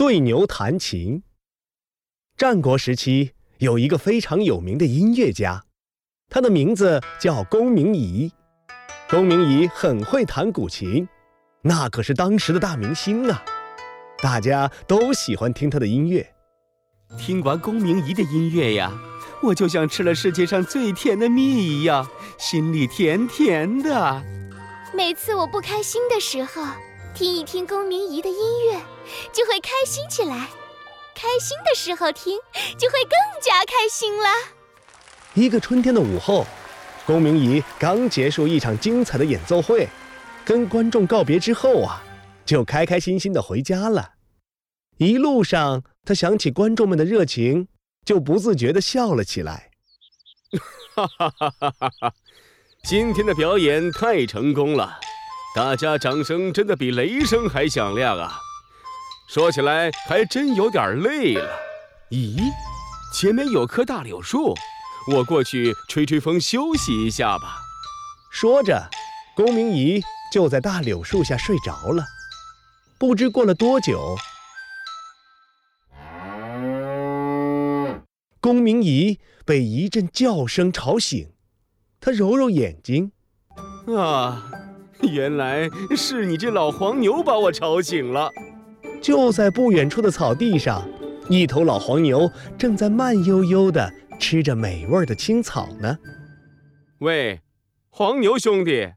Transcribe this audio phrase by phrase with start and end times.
[0.00, 1.22] 对牛弹琴。
[2.34, 5.66] 战国时期有一个非常有名的音乐家，
[6.30, 8.32] 他的名字叫公明仪。
[9.10, 11.06] 公明仪很会弹古琴，
[11.60, 13.44] 那可是当时的大明星啊，
[14.22, 16.34] 大家都喜欢听他的音乐。
[17.18, 18.98] 听完公明仪的音乐呀，
[19.42, 22.08] 我就像吃了世界上最甜的蜜一样，
[22.38, 24.24] 心里甜甜的。
[24.94, 26.64] 每次我不开心的时候，
[27.14, 28.36] 听一听公明仪的音
[28.66, 28.80] 乐，
[29.32, 30.48] 就会开心起来。
[31.14, 32.38] 开心的时候听，
[32.78, 34.28] 就会更加开心了。
[35.34, 36.46] 一个春天的午后，
[37.04, 39.88] 公明仪刚结束一场精彩的演奏会，
[40.44, 42.02] 跟观众告别之后啊，
[42.46, 44.12] 就开开心心的回家了。
[44.96, 47.68] 一路上，他想起观众们的热情，
[48.04, 49.70] 就不自觉的笑了起来。
[50.94, 52.14] 哈哈哈哈哈哈！
[52.84, 54.98] 今天的表演太成功了，
[55.54, 58.38] 大家掌声真的比雷声还响亮啊！
[59.28, 61.58] 说起来还真有点累了。
[62.10, 62.40] 咦，
[63.14, 64.54] 前面有棵大柳树，
[65.12, 67.58] 我过去吹吹风休息一下吧。
[68.32, 68.88] 说着，
[69.34, 70.00] 公明仪
[70.32, 72.04] 就在大柳树下睡着了。
[72.98, 74.16] 不知过了多久。
[78.40, 81.32] 公明仪被一阵叫声吵醒，
[82.00, 83.12] 他揉揉眼睛，
[83.96, 84.50] 啊，
[85.10, 88.30] 原来是你这老黄牛把我吵醒了。
[89.00, 90.86] 就在不远处的草地上，
[91.28, 95.98] 一头老黄牛正在慢悠悠地吃着美味的青草呢。
[96.98, 97.40] 喂，
[97.88, 98.92] 黄牛兄弟，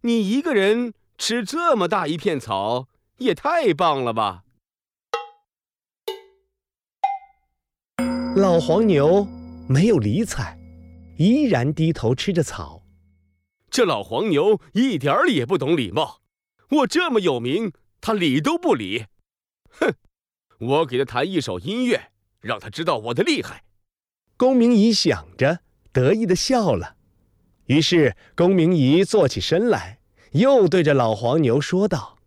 [0.00, 4.42] 你一个人吃这么大一片草，也太棒了吧！
[8.34, 9.24] 老黄牛
[9.68, 10.58] 没有理睬，
[11.16, 12.82] 依然低头吃着草。
[13.74, 16.20] 这老黄牛一点儿也不懂礼貌，
[16.70, 19.06] 我这么有名，他理都不理。
[19.68, 19.96] 哼，
[20.60, 23.64] 我给他弹一首音乐，让他知道我的厉害。
[24.36, 25.58] 公明仪想着，
[25.90, 26.94] 得意的笑了。
[27.66, 29.98] 于是，公明仪坐起身来，
[30.34, 32.18] 又对着老黄牛说道：“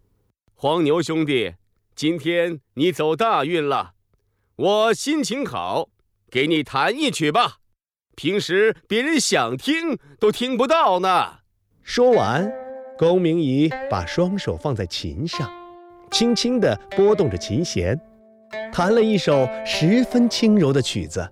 [0.54, 1.54] 黄牛兄弟，
[1.96, 3.94] 今天你走大运了，
[4.58, 5.88] 我心情好。”
[6.30, 7.60] 给你弹一曲吧，
[8.18, 11.36] 平时别人想听都听不到呢。
[11.84, 12.52] 说完，
[12.98, 15.48] 公明仪把双手放在琴上，
[16.10, 17.96] 轻轻地拨动着琴弦，
[18.74, 21.30] 弹了一首十分轻柔的曲子。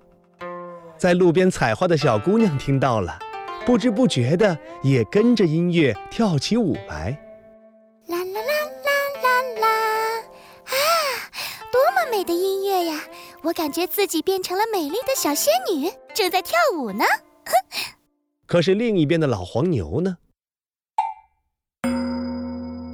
[0.96, 3.18] 在路边采花的小姑娘听到了，
[3.66, 7.20] 不知不觉的也跟着音乐跳起舞来。
[13.46, 17.04] 我感觉自己变成了美丽的小仙女，正在跳舞呢。
[17.46, 17.54] 哼
[18.48, 20.18] 可是另一边的老黄牛呢，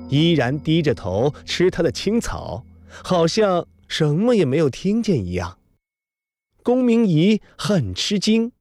[0.09, 2.65] 依然低着头吃他的青草，
[3.01, 5.57] 好像什么也没有听见一样。
[6.63, 8.51] 公明仪很吃惊：“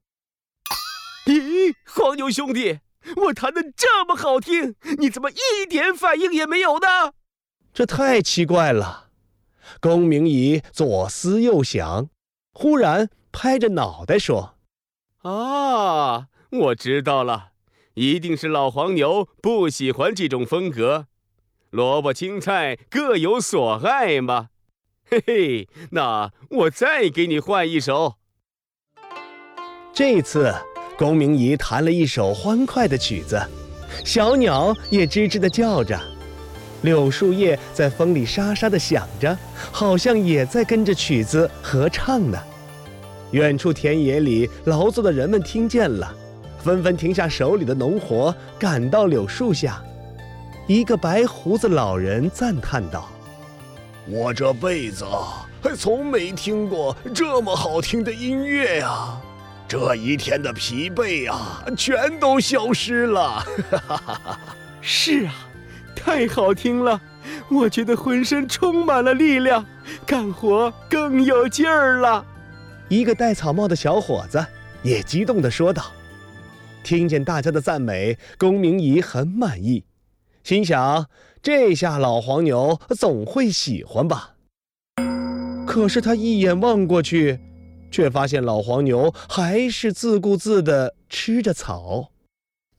[1.27, 2.79] 咦，黄牛兄弟，
[3.17, 7.11] 我弹的这么好听，你怎么一点反应也没有呢？
[7.73, 9.00] 这太奇怪了。”
[9.79, 12.09] 公明仪左思右想，
[12.53, 14.55] 忽然拍着脑袋说
[15.23, 17.51] ：“啊，我知道了，
[17.93, 21.07] 一定是老黄牛不喜欢这种风格。
[21.69, 24.49] 萝卜青菜各有所爱嘛。
[25.09, 28.15] 嘿嘿，那我再给你换一首。
[29.93, 30.53] 这次，
[30.97, 33.41] 公明仪弹了一首欢快的曲子，
[34.05, 35.99] 小鸟也吱吱地叫着。”
[36.81, 39.37] 柳树叶在风里沙沙地响着，
[39.71, 42.37] 好像也在跟着曲子合唱呢。
[43.31, 46.13] 远处田野里劳作的人们听见了，
[46.63, 49.81] 纷纷停下手里的农活，赶到柳树下。
[50.67, 53.09] 一个白胡子老人赞叹道
[54.07, 55.05] ：“我这辈子
[55.61, 59.17] 还从没听过这么好听的音乐呀！
[59.67, 63.45] 这一天的疲惫呀，全都消失了。
[64.81, 65.47] ”是啊。
[66.03, 66.99] 太好听了，
[67.49, 69.63] 我觉得浑身充满了力量，
[70.03, 72.25] 干活更有劲儿了。
[72.89, 74.43] 一个戴草帽的小伙子
[74.81, 75.91] 也激动地说道。
[76.83, 79.85] 听见大家的赞美，公明仪很满意，
[80.43, 81.07] 心想：
[81.43, 84.33] 这下老黄牛总会喜欢吧。
[85.67, 87.39] 可是他一眼望过去，
[87.91, 92.09] 却发现老黄牛还是自顾自地吃着草。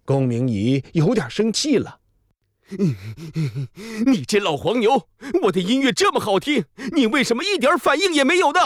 [0.05, 2.01] 公明仪有点生气了。
[4.07, 5.09] 你这老黄牛！
[5.43, 8.61] 我的音乐这么好听，你为什么一点反应也没有呢？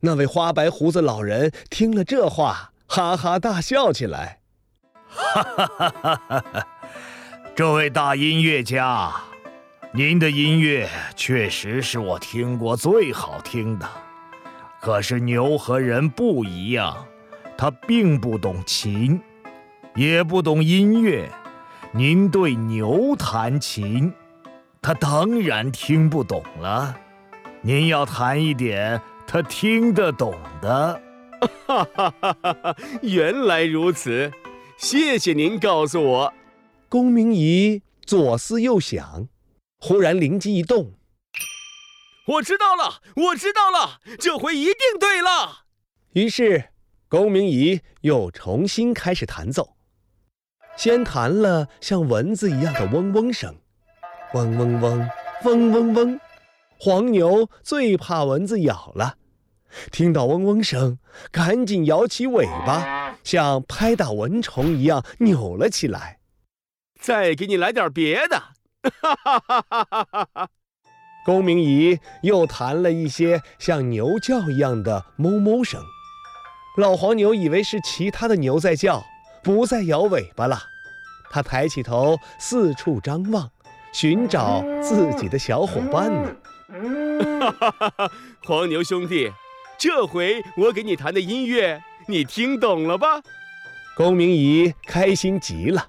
[0.00, 4.40] 那位花白胡子老人听了这话，哈哈大笑起来。
[5.06, 6.68] 哈哈哈哈哈！
[7.54, 9.12] 这位大音乐家，
[9.92, 13.88] 您的音乐确实是我听过最好听的。
[14.80, 17.06] 可是牛和人不一样，
[17.56, 19.20] 他并不懂琴，
[19.94, 21.30] 也不懂音乐。
[21.94, 24.10] 您对牛弹琴，
[24.80, 26.98] 他当然听不懂了。
[27.60, 31.02] 您要弹一点他听得懂的。
[31.66, 32.76] 哈哈哈哈哈！
[33.02, 34.32] 原来如此，
[34.78, 36.34] 谢谢您告诉我。
[36.88, 39.28] 公明仪左思右想。
[39.78, 40.94] 忽然灵机一动，
[42.26, 45.64] 我知道了，我知道了，这回一定对了。
[46.12, 46.70] 于是，
[47.08, 49.74] 龚明仪又重新开始弹奏，
[50.76, 53.54] 先弹了像蚊子一样的嗡嗡声，
[54.34, 55.08] 嗡嗡嗡，
[55.44, 56.20] 嗡嗡嗡。
[56.78, 59.16] 黄牛最怕蚊子咬了，
[59.92, 60.98] 听到嗡嗡声，
[61.30, 66.18] 赶紧摇起尾巴，像拍打蚊虫一样扭了起来。
[67.00, 68.36] 再给你来点别的。
[69.00, 70.48] 哈哈哈哈哈哈！
[71.24, 75.80] 公明仪又弹了一些像牛叫一样的哞哞声，
[76.76, 79.04] 老黄牛以为是其他的牛在叫，
[79.42, 80.58] 不再摇尾巴了。
[81.30, 83.50] 他抬起头四处张望，
[83.92, 86.36] 寻找自己的小伙伴呢。
[87.40, 88.12] 哈哈哈哈！
[88.44, 89.32] 黄牛兄弟，
[89.78, 93.22] 这回我给你弹的音乐，你听懂了吧？
[93.96, 95.88] 公明仪开心极了。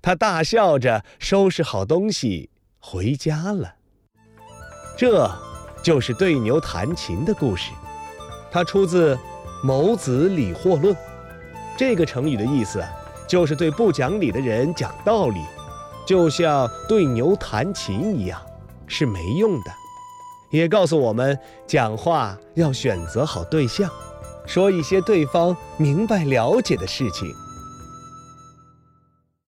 [0.00, 3.74] 他大笑着收拾好东西回家了。
[4.96, 5.30] 这，
[5.82, 7.72] 就是对牛弹琴的故事。
[8.50, 9.16] 它出自
[9.64, 10.94] 《眸子理惑论》。
[11.76, 12.82] 这个成语的意思，
[13.28, 15.40] 就是对不讲理的人讲道理，
[16.06, 18.40] 就像对牛弹琴一样，
[18.86, 19.70] 是没用的。
[20.50, 21.36] 也告诉我们，
[21.66, 23.90] 讲话要选择好对象，
[24.46, 27.28] 说一些对方明白了解的事情。